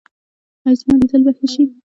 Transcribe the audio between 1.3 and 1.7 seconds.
ښه شي؟